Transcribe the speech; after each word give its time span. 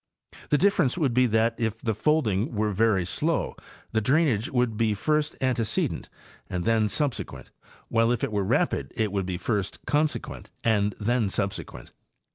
The 0.49 0.57
difference 0.57 0.97
would 0.97 1.13
be 1.13 1.27
that 1.27 1.53
if 1.59 1.79
the 1.79 1.93
folding 1.93 2.55
were 2.55 2.71
very 2.71 3.05
slow 3.05 3.55
the 3.91 4.01
drainage 4.01 4.49
would 4.49 4.75
be 4.75 4.95
first 4.95 5.35
antecedent 5.41 6.09
and 6.49 6.65
then 6.65 6.87
subse 6.87 7.23
quent, 7.23 7.51
while 7.87 8.11
if 8.11 8.23
it 8.23 8.31
were 8.31 8.43
rapid 8.43 8.91
it 8.95 9.11
would 9.11 9.27
be 9.27 9.37
first 9.37 9.77
consequent 9.85 10.49
and 10.63 10.95
then 10.99 11.29
subsequent. 11.29 11.91